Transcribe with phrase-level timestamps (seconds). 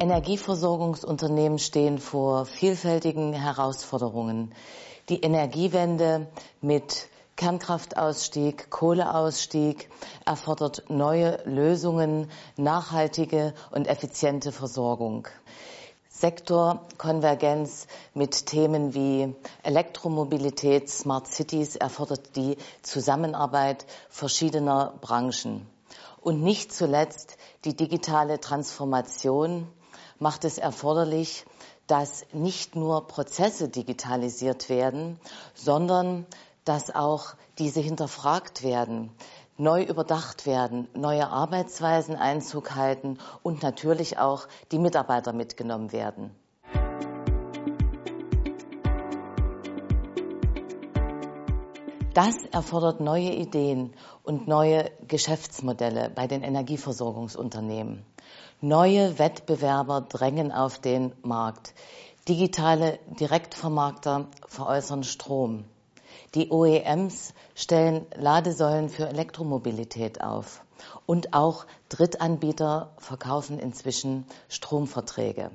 [0.00, 4.54] Energieversorgungsunternehmen stehen vor vielfältigen Herausforderungen.
[5.08, 6.28] Die Energiewende
[6.60, 9.88] mit Kernkraftausstieg, Kohleausstieg
[10.24, 15.28] erfordert neue Lösungen, nachhaltige und effiziente Versorgung.
[16.08, 25.66] Sektorkonvergenz mit Themen wie Elektromobilität, Smart Cities erfordert die Zusammenarbeit verschiedener Branchen.
[26.20, 29.68] Und nicht zuletzt die digitale Transformation
[30.18, 31.44] macht es erforderlich,
[31.86, 35.18] dass nicht nur Prozesse digitalisiert werden,
[35.54, 36.26] sondern
[36.64, 39.10] dass auch diese hinterfragt werden,
[39.56, 46.34] neu überdacht werden, neue Arbeitsweisen Einzug halten und natürlich auch die Mitarbeiter mitgenommen werden.
[52.18, 58.04] Das erfordert neue Ideen und neue Geschäftsmodelle bei den Energieversorgungsunternehmen.
[58.60, 61.74] Neue Wettbewerber drängen auf den Markt.
[62.26, 65.62] Digitale Direktvermarkter veräußern Strom.
[66.34, 70.64] Die OEMs stellen Ladesäulen für Elektromobilität auf.
[71.06, 75.52] Und auch Drittanbieter verkaufen inzwischen Stromverträge.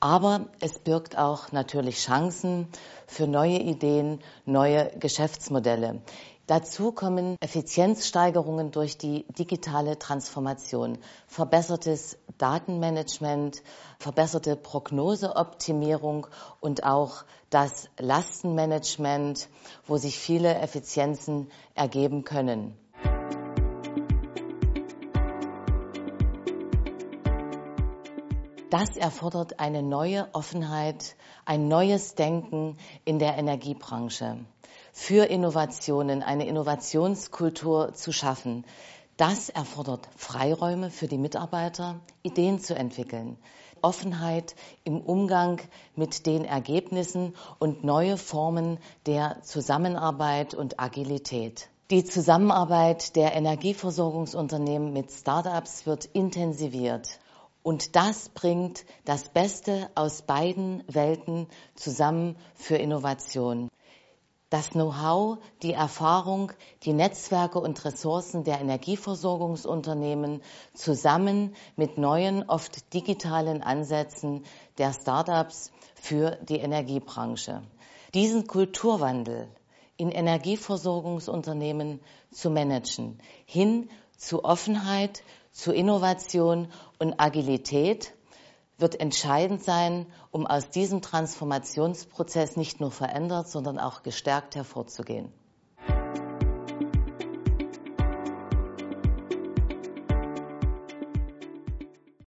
[0.00, 2.68] Aber es birgt auch natürlich Chancen
[3.06, 6.00] für neue Ideen, neue Geschäftsmodelle.
[6.46, 13.62] Dazu kommen Effizienzsteigerungen durch die digitale Transformation, verbessertes Datenmanagement,
[13.98, 16.26] verbesserte Prognoseoptimierung
[16.60, 19.48] und auch das Lastenmanagement,
[19.86, 22.74] wo sich viele Effizienzen ergeben können.
[28.70, 31.16] Das erfordert eine neue Offenheit,
[31.46, 34.44] ein neues Denken in der Energiebranche.
[34.92, 38.66] Für Innovationen, eine Innovationskultur zu schaffen,
[39.16, 43.38] das erfordert Freiräume für die Mitarbeiter, Ideen zu entwickeln,
[43.80, 44.54] Offenheit
[44.84, 45.62] im Umgang
[45.96, 51.70] mit den Ergebnissen und neue Formen der Zusammenarbeit und Agilität.
[51.90, 57.18] Die Zusammenarbeit der Energieversorgungsunternehmen mit Startups wird intensiviert.
[57.62, 63.68] Und das bringt das Beste aus beiden Welten zusammen für Innovation.
[64.50, 66.52] Das Know-how, die Erfahrung,
[66.84, 70.40] die Netzwerke und Ressourcen der Energieversorgungsunternehmen
[70.72, 74.44] zusammen mit neuen, oft digitalen Ansätzen
[74.78, 77.62] der Startups für die Energiebranche.
[78.14, 79.48] Diesen Kulturwandel
[79.98, 86.68] in Energieversorgungsunternehmen zu managen, hin zu Offenheit, zu Innovation
[86.98, 88.12] und Agilität
[88.76, 95.32] wird entscheidend sein, um aus diesem Transformationsprozess nicht nur verändert, sondern auch gestärkt hervorzugehen.